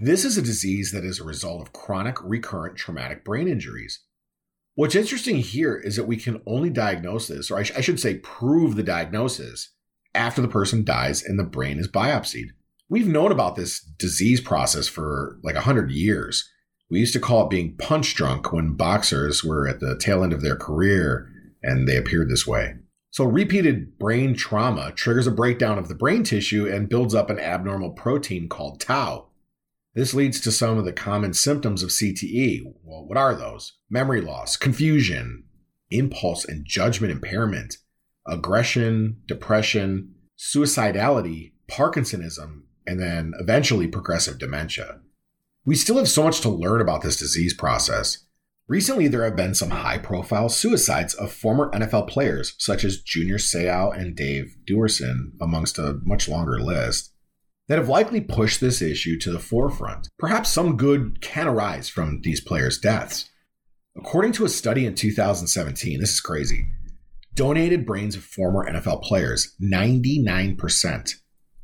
This 0.00 0.24
is 0.24 0.38
a 0.38 0.42
disease 0.42 0.92
that 0.92 1.04
is 1.04 1.18
a 1.18 1.24
result 1.24 1.60
of 1.60 1.72
chronic 1.72 2.22
recurrent 2.22 2.76
traumatic 2.76 3.24
brain 3.24 3.48
injuries. 3.48 3.98
What's 4.76 4.94
interesting 4.94 5.38
here 5.38 5.76
is 5.76 5.96
that 5.96 6.06
we 6.06 6.16
can 6.16 6.40
only 6.46 6.70
diagnose 6.70 7.26
this, 7.26 7.50
or 7.50 7.58
I, 7.58 7.64
sh- 7.64 7.72
I 7.76 7.80
should 7.80 7.98
say, 7.98 8.18
prove 8.18 8.76
the 8.76 8.84
diagnosis 8.84 9.72
after 10.14 10.40
the 10.40 10.46
person 10.46 10.84
dies 10.84 11.24
and 11.24 11.36
the 11.36 11.42
brain 11.42 11.80
is 11.80 11.88
biopsied. 11.88 12.50
We've 12.88 13.08
known 13.08 13.32
about 13.32 13.56
this 13.56 13.80
disease 13.80 14.40
process 14.40 14.86
for 14.86 15.40
like 15.42 15.56
100 15.56 15.90
years. 15.90 16.48
We 16.88 17.00
used 17.00 17.12
to 17.14 17.20
call 17.20 17.46
it 17.46 17.50
being 17.50 17.76
punch 17.76 18.14
drunk 18.14 18.52
when 18.52 18.76
boxers 18.76 19.42
were 19.42 19.66
at 19.66 19.80
the 19.80 19.98
tail 19.98 20.22
end 20.22 20.32
of 20.32 20.42
their 20.42 20.56
career 20.56 21.28
and 21.60 21.88
they 21.88 21.96
appeared 21.96 22.30
this 22.30 22.46
way. 22.46 22.76
So, 23.10 23.24
repeated 23.24 23.98
brain 23.98 24.36
trauma 24.36 24.92
triggers 24.92 25.26
a 25.26 25.32
breakdown 25.32 25.76
of 25.76 25.88
the 25.88 25.96
brain 25.96 26.22
tissue 26.22 26.68
and 26.68 26.88
builds 26.88 27.16
up 27.16 27.30
an 27.30 27.40
abnormal 27.40 27.90
protein 27.90 28.48
called 28.48 28.80
tau. 28.80 29.27
This 29.98 30.14
leads 30.14 30.40
to 30.42 30.52
some 30.52 30.78
of 30.78 30.84
the 30.84 30.92
common 30.92 31.34
symptoms 31.34 31.82
of 31.82 31.90
CTE. 31.90 32.72
Well, 32.84 33.04
what 33.04 33.18
are 33.18 33.34
those? 33.34 33.72
Memory 33.90 34.20
loss, 34.20 34.56
confusion, 34.56 35.42
impulse 35.90 36.44
and 36.44 36.64
judgment 36.64 37.10
impairment, 37.10 37.78
aggression, 38.24 39.20
depression, 39.26 40.14
suicidality, 40.38 41.50
Parkinsonism, 41.68 42.62
and 42.86 43.00
then 43.00 43.32
eventually 43.40 43.88
progressive 43.88 44.38
dementia. 44.38 45.00
We 45.64 45.74
still 45.74 45.96
have 45.98 46.08
so 46.08 46.22
much 46.22 46.42
to 46.42 46.48
learn 46.48 46.80
about 46.80 47.02
this 47.02 47.16
disease 47.16 47.52
process. 47.52 48.18
Recently, 48.68 49.08
there 49.08 49.24
have 49.24 49.34
been 49.34 49.56
some 49.56 49.70
high 49.70 49.98
profile 49.98 50.48
suicides 50.48 51.14
of 51.14 51.32
former 51.32 51.72
NFL 51.72 52.06
players, 52.06 52.54
such 52.56 52.84
as 52.84 53.02
Junior 53.02 53.38
Seau 53.38 53.90
and 53.98 54.14
Dave 54.14 54.58
Duerson, 54.64 55.32
amongst 55.40 55.76
a 55.76 55.98
much 56.04 56.28
longer 56.28 56.60
list 56.60 57.14
that 57.68 57.78
have 57.78 57.88
likely 57.88 58.20
pushed 58.20 58.60
this 58.60 58.80
issue 58.80 59.18
to 59.18 59.30
the 59.30 59.38
forefront. 59.38 60.08
Perhaps 60.18 60.48
some 60.48 60.76
good 60.76 61.20
can 61.20 61.46
arise 61.46 61.88
from 61.88 62.20
these 62.22 62.40
players' 62.40 62.78
deaths. 62.78 63.30
According 63.96 64.32
to 64.32 64.44
a 64.44 64.48
study 64.48 64.86
in 64.86 64.94
2017, 64.94 66.00
this 66.00 66.14
is 66.14 66.20
crazy. 66.20 66.66
Donated 67.34 67.86
brains 67.86 68.16
of 68.16 68.24
former 68.24 68.70
NFL 68.70 69.02
players, 69.02 69.54
99% 69.62 71.14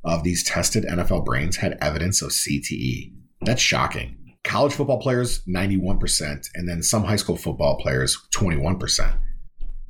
of 0.04 0.22
these 0.22 0.44
tested 0.44 0.84
NFL 0.84 1.24
brains 1.24 1.56
had 1.56 1.78
evidence 1.80 2.20
of 2.22 2.30
CTE. 2.30 3.12
That's 3.40 3.62
shocking. 3.62 4.36
College 4.44 4.74
football 4.74 5.00
players, 5.00 5.42
91%, 5.46 6.48
and 6.54 6.68
then 6.68 6.82
some 6.82 7.04
high 7.04 7.16
school 7.16 7.36
football 7.36 7.78
players, 7.78 8.18
21%. 8.34 9.18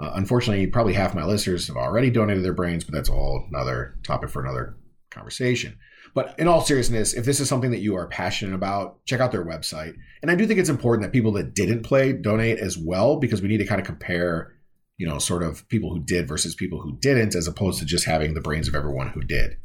Uh, 0.00 0.10
unfortunately, 0.14 0.66
probably 0.66 0.92
half 0.92 1.14
my 1.14 1.24
listeners 1.24 1.68
have 1.68 1.76
already 1.76 2.10
donated 2.10 2.44
their 2.44 2.52
brains, 2.52 2.84
but 2.84 2.92
that's 2.92 3.08
a 3.08 3.12
whole 3.12 3.46
another 3.48 3.96
topic 4.04 4.28
for 4.28 4.42
another 4.42 4.76
conversation. 5.10 5.78
But 6.14 6.34
in 6.38 6.48
all 6.48 6.60
seriousness, 6.60 7.14
if 7.14 7.24
this 7.24 7.38
is 7.40 7.48
something 7.48 7.70
that 7.70 7.80
you 7.80 7.94
are 7.96 8.08
passionate 8.08 8.54
about, 8.54 9.04
check 9.06 9.20
out 9.20 9.30
their 9.30 9.44
website. 9.44 9.94
And 10.20 10.30
I 10.30 10.34
do 10.34 10.46
think 10.46 10.58
it's 10.58 10.68
important 10.68 11.02
that 11.02 11.12
people 11.12 11.32
that 11.32 11.54
didn't 11.54 11.84
play 11.84 12.12
donate 12.12 12.58
as 12.58 12.76
well, 12.76 13.16
because 13.16 13.40
we 13.40 13.48
need 13.48 13.58
to 13.58 13.66
kind 13.66 13.80
of 13.80 13.86
compare, 13.86 14.54
you 14.96 15.06
know, 15.06 15.18
sort 15.18 15.42
of 15.42 15.68
people 15.68 15.90
who 15.90 16.00
did 16.00 16.26
versus 16.26 16.54
people 16.54 16.80
who 16.80 16.98
didn't, 16.98 17.36
as 17.36 17.46
opposed 17.46 17.78
to 17.78 17.84
just 17.84 18.04
having 18.04 18.34
the 18.34 18.40
brains 18.40 18.68
of 18.68 18.74
everyone 18.74 19.08
who 19.08 19.20
did. 19.20 19.58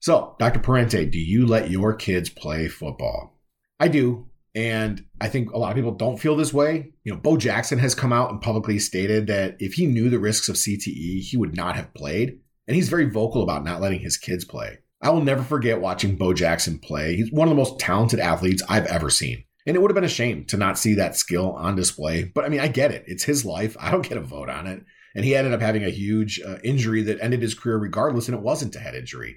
So, 0.00 0.36
Dr. 0.38 0.60
Parente, 0.60 1.10
do 1.10 1.18
you 1.18 1.46
let 1.46 1.70
your 1.70 1.94
kids 1.94 2.28
play 2.28 2.68
football? 2.68 3.40
I 3.80 3.88
do. 3.88 4.28
And 4.58 5.04
I 5.20 5.28
think 5.28 5.52
a 5.52 5.56
lot 5.56 5.70
of 5.70 5.76
people 5.76 5.92
don't 5.92 6.18
feel 6.18 6.34
this 6.34 6.52
way. 6.52 6.90
You 7.04 7.12
know, 7.12 7.20
Bo 7.20 7.36
Jackson 7.36 7.78
has 7.78 7.94
come 7.94 8.12
out 8.12 8.32
and 8.32 8.40
publicly 8.40 8.80
stated 8.80 9.28
that 9.28 9.54
if 9.60 9.74
he 9.74 9.86
knew 9.86 10.10
the 10.10 10.18
risks 10.18 10.48
of 10.48 10.56
CTE, 10.56 11.20
he 11.20 11.36
would 11.36 11.56
not 11.56 11.76
have 11.76 11.94
played. 11.94 12.40
And 12.66 12.74
he's 12.74 12.88
very 12.88 13.08
vocal 13.08 13.44
about 13.44 13.62
not 13.62 13.80
letting 13.80 14.00
his 14.00 14.16
kids 14.16 14.44
play. 14.44 14.78
I 15.00 15.10
will 15.10 15.22
never 15.22 15.44
forget 15.44 15.80
watching 15.80 16.16
Bo 16.16 16.34
Jackson 16.34 16.80
play. 16.80 17.14
He's 17.14 17.30
one 17.30 17.46
of 17.46 17.50
the 17.50 17.56
most 17.62 17.78
talented 17.78 18.18
athletes 18.18 18.64
I've 18.68 18.86
ever 18.86 19.10
seen. 19.10 19.44
And 19.64 19.76
it 19.76 19.80
would 19.80 19.92
have 19.92 19.94
been 19.94 20.02
a 20.02 20.08
shame 20.08 20.44
to 20.46 20.56
not 20.56 20.76
see 20.76 20.94
that 20.94 21.14
skill 21.14 21.52
on 21.52 21.76
display. 21.76 22.24
But 22.24 22.44
I 22.44 22.48
mean, 22.48 22.58
I 22.58 22.66
get 22.66 22.90
it. 22.90 23.04
It's 23.06 23.22
his 23.22 23.44
life. 23.44 23.76
I 23.78 23.92
don't 23.92 24.02
get 24.08 24.18
a 24.18 24.22
vote 24.22 24.50
on 24.50 24.66
it. 24.66 24.82
And 25.14 25.24
he 25.24 25.36
ended 25.36 25.52
up 25.54 25.60
having 25.60 25.84
a 25.84 25.88
huge 25.90 26.40
uh, 26.40 26.58
injury 26.64 27.02
that 27.02 27.20
ended 27.20 27.42
his 27.42 27.54
career 27.54 27.78
regardless, 27.78 28.26
and 28.26 28.36
it 28.36 28.42
wasn't 28.42 28.74
a 28.74 28.80
head 28.80 28.96
injury. 28.96 29.36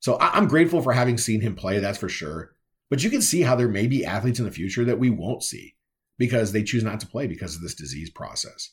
So 0.00 0.14
I- 0.14 0.30
I'm 0.30 0.48
grateful 0.48 0.80
for 0.80 0.94
having 0.94 1.18
seen 1.18 1.42
him 1.42 1.56
play, 1.56 1.78
that's 1.78 1.98
for 1.98 2.08
sure. 2.08 2.55
But 2.90 3.02
you 3.02 3.10
can 3.10 3.22
see 3.22 3.42
how 3.42 3.56
there 3.56 3.68
may 3.68 3.86
be 3.86 4.04
athletes 4.04 4.38
in 4.38 4.44
the 4.44 4.52
future 4.52 4.84
that 4.84 4.98
we 4.98 5.10
won't 5.10 5.42
see 5.42 5.74
because 6.18 6.52
they 6.52 6.62
choose 6.62 6.84
not 6.84 7.00
to 7.00 7.06
play 7.06 7.26
because 7.26 7.56
of 7.56 7.62
this 7.62 7.74
disease 7.74 8.10
process. 8.10 8.70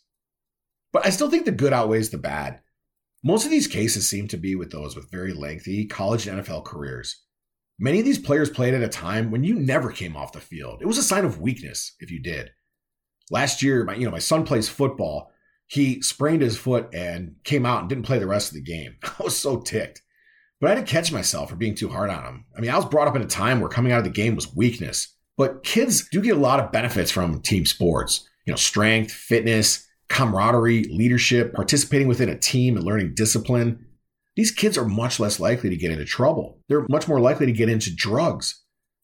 But 0.92 1.06
I 1.06 1.10
still 1.10 1.30
think 1.30 1.46
the 1.46 1.52
good 1.52 1.74
outweighs 1.74 2.12
the 2.12 2.18
bad. 2.18 2.62
Most 3.24 3.46
of 3.46 3.52
these 3.52 3.68
cases 3.68 4.08
seem 4.08 4.28
to 4.28 4.38
be 4.38 4.56
with 4.56 4.72
those 4.72 4.96
with 4.96 5.10
very 5.10 5.34
lengthy 5.34 5.86
college 5.86 6.28
and 6.28 6.44
NFL 6.44 6.66
careers. 6.66 7.22
Many 7.80 8.00
of 8.00 8.06
these 8.06 8.20
players 8.20 8.50
played 8.50 8.76
at 8.76 8.84
a 8.84 8.88
time 8.88 9.32
when 9.32 9.44
you 9.44 9.56
never 9.56 9.92
came 9.92 10.16
off 10.16 10.34
the 10.34 10.40
field. 10.40 10.82
It 10.82 10.86
was 10.86 10.98
a 10.98 11.04
sign 11.04 11.26
of 11.26 11.42
weakness 11.42 11.96
if 12.00 12.12
you 12.12 12.20
did. 12.20 12.52
Last 13.32 13.64
year, 13.64 13.84
my 13.84 13.96
you 13.96 14.06
know 14.06 14.12
my 14.12 14.20
son 14.20 14.46
plays 14.46 14.70
football. 14.70 15.32
He 15.66 16.02
sprained 16.02 16.42
his 16.42 16.58
foot 16.58 16.94
and 16.94 17.36
came 17.44 17.66
out 17.66 17.80
and 17.80 17.90
didn't 17.90 18.06
play 18.06 18.20
the 18.20 18.28
rest 18.28 18.50
of 18.50 18.56
the 18.56 18.62
game. 18.62 18.98
I 19.04 19.24
was 19.24 19.36
so 19.36 19.60
ticked. 19.60 20.03
But 20.64 20.72
I 20.72 20.76
had 20.76 20.88
to 20.88 20.94
catch 20.94 21.12
myself 21.12 21.50
for 21.50 21.58
being 21.58 21.76
too 21.76 21.90
hard 21.90 22.10
on 22.10 22.24
him. 22.24 22.46
I 22.56 22.62
mean, 22.62 22.72
I 22.72 22.78
was 22.78 22.86
brought 22.86 23.10
up 23.10 23.18
in 23.18 23.22
a 23.22 23.28
time 23.28 23.60
where 23.60 23.68
coming 23.68 23.92
out 23.92 23.98
of 23.98 24.06
the 24.06 24.10
game 24.10 24.34
was 24.34 24.56
weakness. 24.56 25.14
But 25.36 25.66
kids 25.66 26.08
do 26.08 26.22
get 26.22 26.38
a 26.38 26.40
lot 26.40 26.62
of 26.62 26.72
benefits 26.72 27.12
from 27.12 27.42
team 27.42 27.66
sports. 27.66 28.30
You 28.46 28.54
know, 28.54 28.56
strength, 28.56 29.12
fitness, 29.12 29.86
camaraderie, 30.08 30.86
leadership, 30.86 31.54
participating 31.54 32.08
within 32.08 32.30
a 32.30 32.40
team 32.40 32.78
and 32.78 32.86
learning 32.86 33.14
discipline. 33.14 33.88
these 34.38 34.52
kids 34.52 34.78
are 34.78 34.86
much 34.86 35.20
less 35.20 35.38
likely 35.38 35.70
to 35.70 35.76
get 35.76 35.92
into 35.92 36.06
trouble. 36.06 36.60
They're 36.70 36.86
much 36.88 37.10
more 37.10 37.20
likely 37.20 37.46
to 37.46 37.52
get 37.52 37.68
into 37.68 37.94
drugs. 37.94 38.63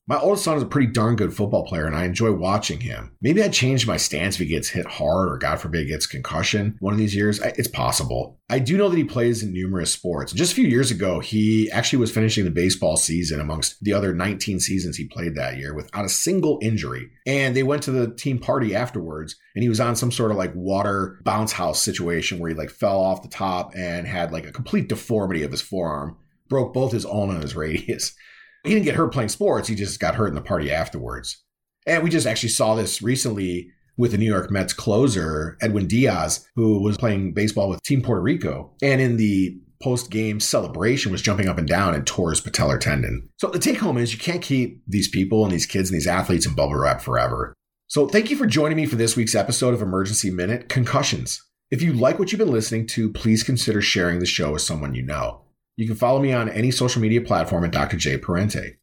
My 0.09 0.17
oldest 0.17 0.43
son 0.43 0.57
is 0.57 0.63
a 0.63 0.65
pretty 0.65 0.87
darn 0.87 1.15
good 1.15 1.35
football 1.35 1.67
player, 1.67 1.85
and 1.85 1.95
I 1.95 2.05
enjoy 2.05 2.31
watching 2.31 2.79
him. 2.79 3.11
Maybe 3.21 3.43
I'd 3.43 3.53
change 3.53 3.85
my 3.85 3.97
stance 3.97 4.33
if 4.33 4.39
he 4.39 4.47
gets 4.47 4.67
hit 4.67 4.87
hard 4.87 5.31
or, 5.31 5.37
God 5.37 5.57
forbid, 5.61 5.87
gets 5.87 6.07
concussion 6.07 6.77
one 6.79 6.93
of 6.93 6.97
these 6.97 7.13
years. 7.13 7.39
It's 7.43 7.67
possible. 7.67 8.39
I 8.49 8.57
do 8.57 8.75
know 8.75 8.89
that 8.89 8.97
he 8.97 9.03
plays 9.03 9.43
in 9.43 9.53
numerous 9.53 9.93
sports. 9.93 10.33
Just 10.33 10.53
a 10.53 10.55
few 10.55 10.67
years 10.67 10.89
ago, 10.89 11.19
he 11.19 11.69
actually 11.69 11.99
was 11.99 12.09
finishing 12.09 12.43
the 12.43 12.49
baseball 12.49 12.97
season 12.97 13.39
amongst 13.39 13.83
the 13.83 13.93
other 13.93 14.11
19 14.11 14.59
seasons 14.59 14.97
he 14.97 15.05
played 15.05 15.35
that 15.35 15.57
year 15.57 15.75
without 15.75 16.05
a 16.05 16.09
single 16.09 16.57
injury. 16.59 17.11
And 17.27 17.55
they 17.55 17.61
went 17.61 17.83
to 17.83 17.91
the 17.91 18.11
team 18.15 18.39
party 18.39 18.75
afterwards, 18.75 19.35
and 19.53 19.61
he 19.61 19.69
was 19.69 19.79
on 19.79 19.95
some 19.95 20.11
sort 20.11 20.31
of 20.31 20.37
like 20.37 20.53
water 20.55 21.19
bounce 21.23 21.51
house 21.51 21.83
situation 21.83 22.39
where 22.39 22.49
he 22.49 22.55
like 22.55 22.71
fell 22.71 22.99
off 22.99 23.21
the 23.21 23.27
top 23.27 23.75
and 23.75 24.07
had 24.07 24.31
like 24.31 24.47
a 24.47 24.51
complete 24.51 24.89
deformity 24.89 25.43
of 25.43 25.51
his 25.51 25.61
forearm, 25.61 26.17
broke 26.47 26.73
both 26.73 26.93
his 26.93 27.05
ulna 27.05 27.33
and 27.33 27.43
his 27.43 27.55
radius. 27.55 28.15
He 28.63 28.71
didn't 28.71 28.85
get 28.85 28.95
hurt 28.95 29.13
playing 29.13 29.29
sports. 29.29 29.67
He 29.67 29.75
just 29.75 29.99
got 29.99 30.15
hurt 30.15 30.27
in 30.27 30.35
the 30.35 30.41
party 30.41 30.71
afterwards. 30.71 31.43
And 31.87 32.03
we 32.03 32.09
just 32.09 32.27
actually 32.27 32.49
saw 32.49 32.75
this 32.75 33.01
recently 33.01 33.71
with 33.97 34.11
the 34.11 34.17
New 34.17 34.25
York 34.25 34.51
Mets 34.51 34.73
closer, 34.73 35.57
Edwin 35.61 35.87
Diaz, 35.87 36.47
who 36.55 36.81
was 36.81 36.97
playing 36.97 37.33
baseball 37.33 37.69
with 37.69 37.83
Team 37.83 38.01
Puerto 38.01 38.21
Rico. 38.21 38.71
And 38.81 39.01
in 39.01 39.17
the 39.17 39.59
post 39.81 40.11
game 40.11 40.39
celebration 40.39 41.11
was 41.11 41.21
jumping 41.21 41.47
up 41.47 41.57
and 41.57 41.67
down 41.67 41.95
and 41.95 42.05
tore 42.05 42.31
his 42.31 42.41
patellar 42.41 42.79
tendon. 42.79 43.29
So 43.37 43.47
the 43.47 43.59
take 43.59 43.77
home 43.77 43.97
is 43.97 44.11
you 44.13 44.19
can't 44.19 44.41
keep 44.41 44.83
these 44.87 45.07
people 45.07 45.43
and 45.43 45.53
these 45.53 45.65
kids 45.65 45.89
and 45.89 45.95
these 45.95 46.07
athletes 46.07 46.45
in 46.45 46.53
bubble 46.53 46.75
wrap 46.75 47.01
forever. 47.01 47.53
So 47.87 48.07
thank 48.07 48.29
you 48.29 48.35
for 48.35 48.45
joining 48.45 48.77
me 48.77 48.85
for 48.85 48.97
this 48.97 49.15
week's 49.15 49.35
episode 49.35 49.73
of 49.73 49.81
Emergency 49.81 50.29
Minute 50.29 50.69
Concussions. 50.69 51.41
If 51.71 51.81
you 51.81 51.93
like 51.93 52.19
what 52.19 52.31
you've 52.31 52.39
been 52.39 52.51
listening 52.51 52.87
to, 52.87 53.11
please 53.11 53.43
consider 53.43 53.81
sharing 53.81 54.19
the 54.19 54.25
show 54.25 54.53
with 54.53 54.61
someone 54.61 54.95
you 54.95 55.01
know. 55.01 55.41
You 55.79 55.87
can 55.87 55.95
follow 55.95 56.19
me 56.19 56.33
on 56.33 56.49
any 56.49 56.71
social 56.71 57.01
media 57.01 57.21
platform 57.21 57.63
at 57.63 57.71
Dr. 57.71 57.95
J 57.95 58.17
Parente. 58.17 58.75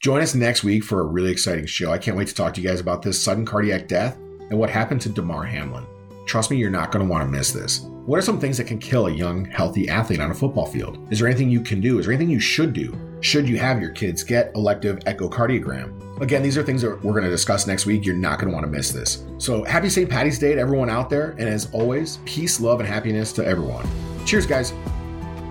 Join 0.00 0.22
us 0.22 0.34
next 0.34 0.64
week 0.64 0.82
for 0.82 1.02
a 1.02 1.04
really 1.04 1.30
exciting 1.30 1.66
show. 1.66 1.92
I 1.92 1.98
can't 1.98 2.16
wait 2.16 2.28
to 2.28 2.34
talk 2.34 2.54
to 2.54 2.62
you 2.62 2.66
guys 2.66 2.80
about 2.80 3.02
this 3.02 3.20
sudden 3.20 3.44
cardiac 3.44 3.86
death 3.86 4.16
and 4.48 4.58
what 4.58 4.70
happened 4.70 5.02
to 5.02 5.10
Damar 5.10 5.44
Hamlin. 5.44 5.84
Trust 6.24 6.50
me, 6.50 6.56
you're 6.56 6.70
not 6.70 6.90
going 6.90 7.06
to 7.06 7.10
want 7.10 7.22
to 7.22 7.30
miss 7.30 7.52
this. 7.52 7.80
What 8.06 8.18
are 8.18 8.22
some 8.22 8.40
things 8.40 8.56
that 8.56 8.66
can 8.66 8.78
kill 8.78 9.08
a 9.08 9.12
young, 9.12 9.44
healthy 9.44 9.90
athlete 9.90 10.20
on 10.20 10.30
a 10.30 10.34
football 10.34 10.64
field? 10.64 11.06
Is 11.12 11.18
there 11.18 11.28
anything 11.28 11.50
you 11.50 11.60
can 11.60 11.82
do? 11.82 11.98
Is 11.98 12.06
there 12.06 12.14
anything 12.14 12.30
you 12.30 12.40
should 12.40 12.72
do? 12.72 12.98
Should 13.20 13.46
you 13.46 13.58
have 13.58 13.82
your 13.82 13.90
kids 13.90 14.22
get 14.22 14.50
elective 14.54 15.00
echocardiogram? 15.00 16.22
Again, 16.22 16.42
these 16.42 16.56
are 16.56 16.62
things 16.62 16.80
that 16.80 17.04
we're 17.04 17.12
going 17.12 17.24
to 17.24 17.30
discuss 17.30 17.66
next 17.66 17.84
week. 17.84 18.06
You're 18.06 18.16
not 18.16 18.38
going 18.38 18.48
to 18.48 18.54
want 18.54 18.64
to 18.64 18.72
miss 18.72 18.90
this. 18.90 19.22
So, 19.36 19.64
happy 19.64 19.90
St. 19.90 20.08
Patty's 20.08 20.38
Day 20.38 20.54
to 20.54 20.60
everyone 20.62 20.88
out 20.88 21.10
there. 21.10 21.32
And 21.32 21.42
as 21.42 21.70
always, 21.74 22.20
peace, 22.24 22.58
love, 22.58 22.80
and 22.80 22.88
happiness 22.88 23.34
to 23.34 23.44
everyone. 23.44 23.86
Cheers, 24.24 24.46
guys. 24.46 24.72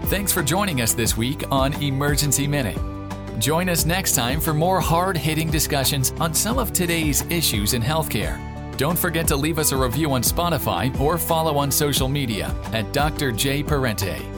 Thanks 0.08 0.32
for 0.32 0.42
joining 0.42 0.80
us 0.80 0.94
this 0.94 1.18
week 1.18 1.44
on 1.52 1.74
Emergency 1.84 2.48
Minute. 2.48 2.78
Join 3.40 3.68
us 3.68 3.86
next 3.86 4.16
time 4.16 4.40
for 4.40 4.54
more 4.54 4.80
hard 4.80 5.18
hitting 5.18 5.52
discussions 5.52 6.14
on 6.22 6.34
some 6.34 6.58
of 6.58 6.72
today's 6.72 7.30
issues 7.30 7.74
in 7.74 7.82
healthcare. 7.82 8.40
Don't 8.78 8.98
forget 8.98 9.28
to 9.28 9.36
leave 9.36 9.60
us 9.60 9.74
a 9.74 9.78
review 9.78 10.14
on 10.14 10.22
Spotify 10.22 10.98
or 11.02 11.18
follow 11.18 11.58
on 11.58 11.70
social 11.70 12.08
media 12.08 12.56
at 12.72 12.94
Dr. 12.94 13.34
J 13.34 13.62
Parente. 13.62 14.37